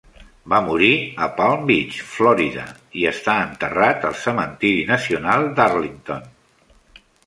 Va 0.53 0.61
morir 0.67 0.87
a 1.25 1.27
Palm 1.41 1.67
Beach, 1.67 1.99
Florida, 2.15 2.65
i 3.03 3.07
està 3.13 3.37
enterrat 3.45 4.11
al 4.13 4.19
cementiri 4.25 4.85
nacional 4.97 5.51
d'Arlington. 5.61 6.31